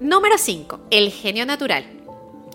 Número 0.00 0.38
5. 0.38 0.80
El 0.90 1.10
genio 1.10 1.44
natural. 1.44 1.84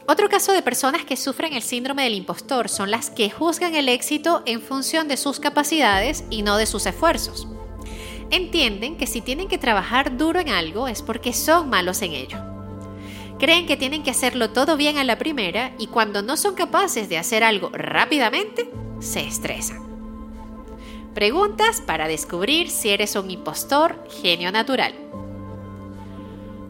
Otro 0.08 0.30
caso 0.30 0.52
de 0.52 0.62
personas 0.62 1.04
que 1.04 1.18
sufren 1.18 1.54
el 1.54 1.64
síndrome 1.64 2.04
del 2.04 2.14
impostor 2.14 2.70
son 2.70 2.92
las 2.92 3.10
que 3.10 3.30
juzgan 3.30 3.76
el 3.76 3.90
éxito 3.90 4.44
en 4.46 4.62
función 4.62 5.08
de 5.08 5.18
sus 5.18 5.40
capacidades 5.40 6.24
y 6.30 6.44
no 6.44 6.58
de 6.58 6.68
sus 6.68 6.86
esfuerzos. 6.86 7.48
Entienden 8.30 8.98
que 8.98 9.08
si 9.08 9.22
tienen 9.22 9.48
que 9.48 9.58
trabajar 9.58 10.18
duro 10.18 10.40
en 10.40 10.50
algo 10.50 10.88
es 10.88 11.02
porque 11.02 11.34
son 11.34 11.70
malos 11.70 12.02
en 12.02 12.14
ello. 12.14 12.55
Creen 13.40 13.68
que 13.68 13.76
tienen 13.76 14.04
que 14.04 14.12
hacerlo 14.12 14.52
todo 14.52 14.78
bien 14.78 14.98
a 14.98 15.04
la 15.04 15.18
primera 15.18 15.74
y 15.78 15.88
cuando 15.88 16.22
no 16.22 16.38
son 16.38 16.56
capaces 16.56 17.10
de 17.10 17.18
hacer 17.18 17.44
algo 17.44 17.70
rápidamente, 17.74 18.70
se 19.00 19.22
estresan. 19.22 19.84
Preguntas 21.14 21.82
para 21.82 22.08
descubrir 22.08 22.70
si 22.70 22.90
eres 22.90 23.16
un 23.16 23.30
impostor 23.32 24.02
genio 24.10 24.52
natural. 24.52 24.94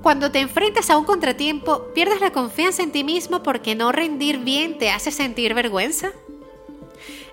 Cuando 0.01 0.31
te 0.31 0.39
enfrentas 0.39 0.89
a 0.89 0.97
un 0.97 1.05
contratiempo, 1.05 1.87
¿pierdes 1.95 2.21
la 2.21 2.31
confianza 2.31 2.83
en 2.83 2.91
ti 2.91 3.03
mismo 3.03 3.41
porque 3.41 3.73
no 3.73 3.91
rendir 3.91 4.37
bien 4.39 4.77
te 4.77 4.91
hace 4.91 5.11
sentir 5.11 5.55
vergüenza? 5.55 6.11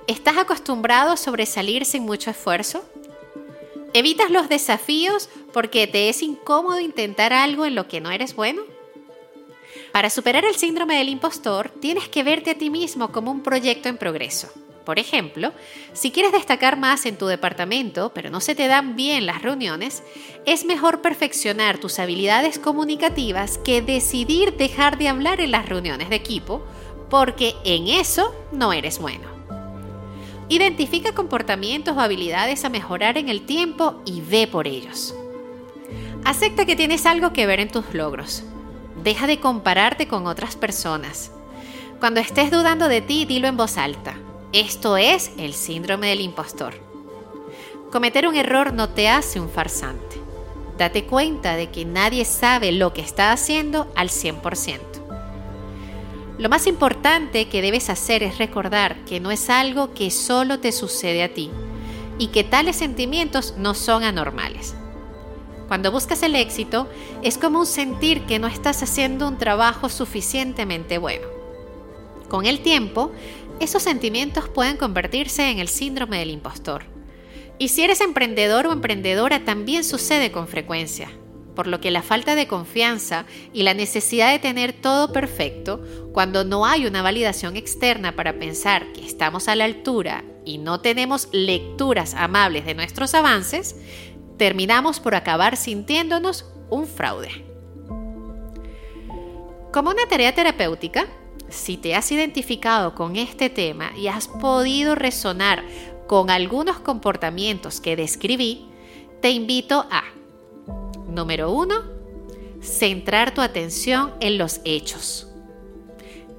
¿Estás 0.06 0.38
acostumbrado 0.38 1.12
a 1.12 1.16
sobresalir 1.16 1.84
sin 1.84 2.04
mucho 2.04 2.30
esfuerzo? 2.30 2.82
¿Evitas 3.92 4.30
los 4.30 4.48
desafíos 4.48 5.28
porque 5.52 5.86
te 5.86 6.08
es 6.08 6.22
incómodo 6.22 6.80
intentar 6.80 7.34
algo 7.34 7.66
en 7.66 7.74
lo 7.74 7.88
que 7.88 8.00
no 8.00 8.10
eres 8.10 8.34
bueno? 8.34 8.62
Para 9.92 10.08
superar 10.08 10.46
el 10.46 10.56
síndrome 10.56 10.96
del 10.96 11.10
impostor, 11.10 11.68
tienes 11.68 12.08
que 12.08 12.22
verte 12.22 12.50
a 12.50 12.58
ti 12.58 12.70
mismo 12.70 13.12
como 13.12 13.30
un 13.30 13.42
proyecto 13.42 13.90
en 13.90 13.98
progreso. 13.98 14.48
Por 14.86 14.98
ejemplo, 14.98 15.52
si 15.92 16.10
quieres 16.10 16.32
destacar 16.32 16.78
más 16.78 17.06
en 17.06 17.16
tu 17.16 17.26
departamento, 17.26 18.10
pero 18.14 18.30
no 18.30 18.40
se 18.40 18.54
te 18.54 18.66
dan 18.66 18.96
bien 18.96 19.26
las 19.26 19.42
reuniones, 19.42 20.02
es 20.46 20.64
mejor 20.64 21.02
perfeccionar 21.02 21.78
tus 21.78 21.98
habilidades 21.98 22.58
comunicativas 22.58 23.58
que 23.58 23.82
decidir 23.82 24.56
dejar 24.56 24.98
de 24.98 25.08
hablar 25.08 25.40
en 25.40 25.52
las 25.52 25.68
reuniones 25.68 26.08
de 26.08 26.16
equipo, 26.16 26.64
porque 27.10 27.54
en 27.64 27.86
eso 27.86 28.34
no 28.50 28.72
eres 28.72 28.98
bueno. 28.98 29.30
Identifica 30.48 31.14
comportamientos 31.14 31.96
o 31.96 32.00
habilidades 32.00 32.64
a 32.64 32.70
mejorar 32.70 33.18
en 33.18 33.28
el 33.28 33.42
tiempo 33.42 34.02
y 34.04 34.20
ve 34.22 34.46
por 34.46 34.66
ellos. 34.66 35.14
Acepta 36.24 36.64
que 36.64 36.76
tienes 36.76 37.06
algo 37.06 37.32
que 37.32 37.46
ver 37.46 37.60
en 37.60 37.70
tus 37.70 37.94
logros. 37.94 38.42
Deja 38.96 39.26
de 39.26 39.40
compararte 39.40 40.08
con 40.08 40.26
otras 40.26 40.56
personas. 40.56 41.30
Cuando 42.00 42.20
estés 42.20 42.50
dudando 42.50 42.88
de 42.88 43.00
ti, 43.00 43.24
dilo 43.24 43.48
en 43.48 43.56
voz 43.56 43.78
alta. 43.78 44.14
Esto 44.52 44.96
es 44.96 45.30
el 45.38 45.54
síndrome 45.54 46.08
del 46.08 46.20
impostor. 46.20 46.74
Cometer 47.90 48.26
un 48.26 48.36
error 48.36 48.72
no 48.72 48.88
te 48.88 49.08
hace 49.08 49.40
un 49.40 49.48
farsante. 49.48 50.20
Date 50.78 51.04
cuenta 51.04 51.56
de 51.56 51.70
que 51.70 51.84
nadie 51.84 52.24
sabe 52.24 52.72
lo 52.72 52.92
que 52.92 53.02
está 53.02 53.32
haciendo 53.32 53.92
al 53.94 54.08
100%. 54.08 54.80
Lo 56.38 56.48
más 56.48 56.66
importante 56.66 57.48
que 57.48 57.62
debes 57.62 57.88
hacer 57.88 58.22
es 58.22 58.38
recordar 58.38 59.04
que 59.04 59.20
no 59.20 59.30
es 59.30 59.48
algo 59.48 59.94
que 59.94 60.10
solo 60.10 60.58
te 60.58 60.72
sucede 60.72 61.22
a 61.22 61.32
ti 61.32 61.50
y 62.18 62.28
que 62.28 62.44
tales 62.44 62.76
sentimientos 62.76 63.54
no 63.58 63.74
son 63.74 64.02
anormales. 64.02 64.74
Cuando 65.72 65.90
buscas 65.90 66.22
el 66.22 66.36
éxito, 66.36 66.86
es 67.22 67.38
como 67.38 67.60
un 67.60 67.64
sentir 67.64 68.26
que 68.26 68.38
no 68.38 68.46
estás 68.46 68.82
haciendo 68.82 69.26
un 69.26 69.38
trabajo 69.38 69.88
suficientemente 69.88 70.98
bueno. 70.98 71.26
Con 72.28 72.44
el 72.44 72.60
tiempo, 72.60 73.10
esos 73.58 73.82
sentimientos 73.82 74.50
pueden 74.50 74.76
convertirse 74.76 75.48
en 75.48 75.60
el 75.60 75.68
síndrome 75.68 76.18
del 76.18 76.28
impostor. 76.28 76.84
Y 77.58 77.68
si 77.68 77.84
eres 77.84 78.02
emprendedor 78.02 78.66
o 78.66 78.72
emprendedora 78.72 79.46
también 79.46 79.82
sucede 79.82 80.30
con 80.30 80.46
frecuencia, 80.46 81.08
por 81.56 81.66
lo 81.66 81.80
que 81.80 81.90
la 81.90 82.02
falta 82.02 82.34
de 82.34 82.46
confianza 82.46 83.24
y 83.54 83.62
la 83.62 83.72
necesidad 83.72 84.30
de 84.30 84.40
tener 84.40 84.74
todo 84.74 85.10
perfecto, 85.10 85.82
cuando 86.12 86.44
no 86.44 86.66
hay 86.66 86.84
una 86.84 87.00
validación 87.00 87.56
externa 87.56 88.14
para 88.14 88.38
pensar 88.38 88.92
que 88.92 89.06
estamos 89.06 89.48
a 89.48 89.56
la 89.56 89.64
altura 89.64 90.22
y 90.44 90.58
no 90.58 90.80
tenemos 90.80 91.28
lecturas 91.32 92.14
amables 92.14 92.66
de 92.66 92.74
nuestros 92.74 93.14
avances, 93.14 93.76
terminamos 94.42 94.98
por 94.98 95.14
acabar 95.14 95.56
sintiéndonos 95.56 96.46
un 96.68 96.88
fraude. 96.88 97.28
Como 99.72 99.90
una 99.90 100.04
tarea 100.08 100.34
terapéutica, 100.34 101.06
si 101.48 101.76
te 101.76 101.94
has 101.94 102.10
identificado 102.10 102.96
con 102.96 103.14
este 103.14 103.50
tema 103.50 103.92
y 103.96 104.08
has 104.08 104.26
podido 104.26 104.96
resonar 104.96 105.62
con 106.08 106.28
algunos 106.28 106.80
comportamientos 106.80 107.80
que 107.80 107.94
describí, 107.94 108.66
te 109.20 109.30
invito 109.30 109.86
a, 109.92 110.02
número 111.06 111.52
uno, 111.52 111.76
centrar 112.60 113.34
tu 113.34 113.42
atención 113.42 114.12
en 114.18 114.38
los 114.38 114.60
hechos. 114.64 115.28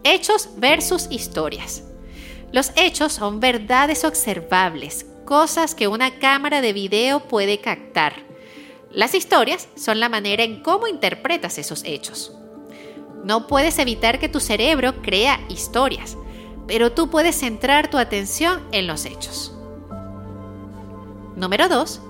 Hechos 0.03 0.49
versus 0.57 1.07
historias. 1.09 1.85
Los 2.51 2.73
hechos 2.75 3.13
son 3.13 3.39
verdades 3.39 4.03
observables, 4.03 5.05
cosas 5.25 5.75
que 5.75 5.87
una 5.87 6.19
cámara 6.19 6.61
de 6.61 6.73
video 6.73 7.21
puede 7.21 7.59
captar. 7.59 8.13
Las 8.91 9.15
historias 9.15 9.67
son 9.75 9.99
la 9.99 10.09
manera 10.09 10.43
en 10.43 10.61
cómo 10.61 10.87
interpretas 10.87 11.57
esos 11.57 11.83
hechos. 11.83 12.37
No 13.23 13.47
puedes 13.47 13.79
evitar 13.79 14.19
que 14.19 14.29
tu 14.29 14.39
cerebro 14.39 15.01
crea 15.01 15.39
historias, 15.49 16.17
pero 16.67 16.91
tú 16.91 17.09
puedes 17.09 17.37
centrar 17.37 17.89
tu 17.89 17.97
atención 17.97 18.61
en 18.71 18.85
los 18.85 19.05
hechos. 19.05 19.57
Número 21.35 21.69
2. 21.69 22.01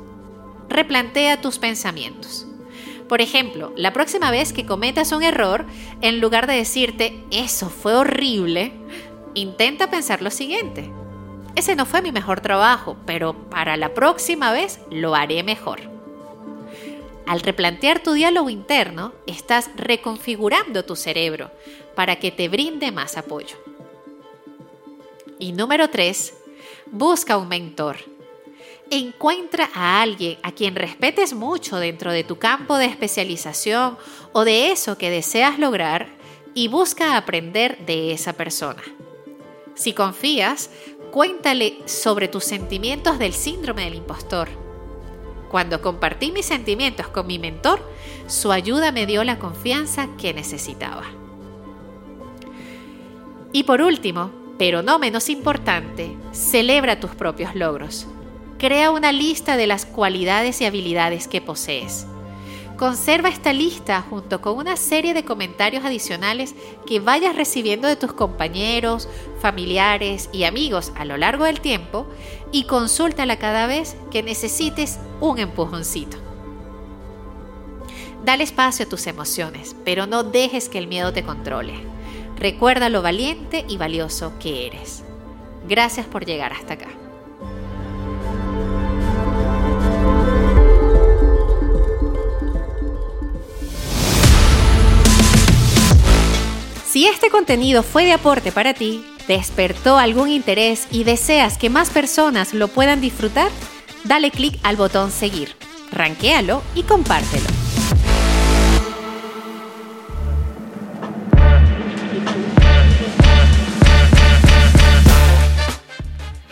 Replantea 0.69 1.39
tus 1.39 1.59
pensamientos. 1.59 2.47
Por 3.07 3.21
ejemplo, 3.21 3.71
la 3.75 3.93
próxima 3.93 4.31
vez 4.31 4.53
que 4.53 4.65
cometas 4.65 5.11
un 5.11 5.23
error, 5.23 5.65
en 6.01 6.19
lugar 6.19 6.47
de 6.47 6.55
decirte, 6.55 7.23
eso 7.31 7.69
fue 7.69 7.93
horrible, 7.93 8.73
intenta 9.35 9.89
pensar 9.89 10.21
lo 10.21 10.31
siguiente. 10.31 10.89
Ese 11.55 11.75
no 11.75 11.85
fue 11.85 12.01
mi 12.01 12.11
mejor 12.11 12.41
trabajo, 12.41 12.97
pero 13.05 13.33
para 13.49 13.77
la 13.77 13.93
próxima 13.93 14.51
vez 14.51 14.79
lo 14.89 15.13
haré 15.13 15.43
mejor. 15.43 15.81
Al 17.25 17.39
replantear 17.41 17.99
tu 17.99 18.13
diálogo 18.13 18.49
interno, 18.49 19.13
estás 19.27 19.69
reconfigurando 19.75 20.83
tu 20.83 20.95
cerebro 20.95 21.51
para 21.95 22.17
que 22.17 22.31
te 22.31 22.49
brinde 22.49 22.91
más 22.91 23.17
apoyo. 23.17 23.55
Y 25.39 25.51
número 25.51 25.89
3, 25.89 26.33
busca 26.91 27.37
un 27.37 27.47
mentor. 27.47 27.97
Encuentra 28.89 29.69
a 29.73 30.01
alguien 30.01 30.37
a 30.43 30.51
quien 30.51 30.75
respetes 30.75 31.33
mucho 31.33 31.77
dentro 31.77 32.11
de 32.11 32.23
tu 32.23 32.37
campo 32.37 32.77
de 32.77 32.85
especialización 32.85 33.97
o 34.33 34.43
de 34.43 34.71
eso 34.71 34.97
que 34.97 35.09
deseas 35.09 35.59
lograr 35.59 36.09
y 36.53 36.67
busca 36.67 37.15
aprender 37.15 37.77
de 37.85 38.11
esa 38.11 38.33
persona. 38.33 38.83
Si 39.75 39.93
confías, 39.93 40.69
cuéntale 41.13 41.77
sobre 41.85 42.27
tus 42.27 42.43
sentimientos 42.43 43.19
del 43.19 43.33
síndrome 43.33 43.83
del 43.83 43.93
impostor. 43.93 44.49
Cuando 45.51 45.79
compartí 45.79 46.31
mis 46.31 46.47
sentimientos 46.47 47.07
con 47.07 47.27
mi 47.27 47.37
mentor, 47.37 47.87
su 48.25 48.51
ayuda 48.51 48.91
me 48.91 49.05
dio 49.05 49.23
la 49.23 49.37
confianza 49.37 50.09
que 50.17 50.33
necesitaba. 50.33 51.03
Y 53.51 53.61
por 53.61 53.83
último, 53.83 54.31
pero 54.57 54.81
no 54.81 54.97
menos 54.97 55.29
importante, 55.29 56.17
celebra 56.31 56.99
tus 56.99 57.11
propios 57.11 57.53
logros. 57.53 58.07
Crea 58.57 58.89
una 58.89 59.11
lista 59.11 59.55
de 59.55 59.67
las 59.67 59.85
cualidades 59.85 60.61
y 60.61 60.65
habilidades 60.65 61.27
que 61.27 61.41
posees. 61.41 62.07
Conserva 62.77 63.29
esta 63.29 63.53
lista 63.53 64.01
junto 64.01 64.41
con 64.41 64.57
una 64.57 64.77
serie 64.77 65.13
de 65.13 65.23
comentarios 65.23 65.85
adicionales 65.85 66.55
que 66.87 66.99
vayas 66.99 67.35
recibiendo 67.35 67.87
de 67.87 67.95
tus 67.95 68.13
compañeros, 68.13 69.07
familiares 69.39 70.29
y 70.33 70.45
amigos 70.45 70.91
a 70.95 71.05
lo 71.05 71.17
largo 71.17 71.45
del 71.45 71.61
tiempo 71.61 72.07
y 72.51 72.63
consúltala 72.63 73.37
cada 73.37 73.67
vez 73.67 73.95
que 74.09 74.23
necesites 74.23 74.99
un 75.21 75.37
empujoncito. 75.37 76.17
Dale 78.25 78.43
espacio 78.43 78.85
a 78.85 78.89
tus 78.89 79.05
emociones, 79.05 79.75
pero 79.85 80.07
no 80.07 80.23
dejes 80.23 80.67
que 80.67 80.79
el 80.79 80.87
miedo 80.87 81.13
te 81.13 81.23
controle. 81.23 81.73
Recuerda 82.37 82.89
lo 82.89 83.01
valiente 83.01 83.65
y 83.67 83.77
valioso 83.77 84.33
que 84.39 84.65
eres. 84.65 85.03
Gracias 85.67 86.07
por 86.07 86.25
llegar 86.25 86.53
hasta 86.53 86.73
acá. 86.73 87.02
Si 96.93 97.07
este 97.07 97.31
contenido 97.31 97.81
fue 97.81 98.05
de 98.05 98.13
aporte 98.13 98.51
para 98.51 98.75
ti, 98.75 99.03
despertó 99.27 99.97
algún 99.97 100.29
interés 100.29 100.87
y 100.91 101.05
deseas 101.05 101.57
que 101.57 101.71
más 101.71 101.89
personas 101.89 102.53
lo 102.53 102.67
puedan 102.67 103.01
disfrutar, 103.01 103.49
dale 104.03 104.29
clic 104.29 104.59
al 104.61 104.75
botón 104.75 105.09
seguir, 105.09 105.55
ranquéalo 105.91 106.61
y 106.75 106.83
compártelo. 106.83 107.47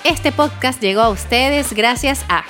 Este 0.03 0.31
podcast 0.31 0.81
llegó 0.81 1.01
a 1.01 1.09
ustedes 1.09 1.71
gracias 1.71 2.25
a 2.29 2.45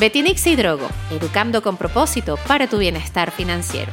Betinix 0.00 0.46
y 0.46 0.56
Drogo, 0.56 0.88
educando 1.10 1.62
con 1.62 1.76
propósito 1.76 2.38
para 2.46 2.66
tu 2.66 2.78
bienestar 2.78 3.30
financiero 3.30 3.92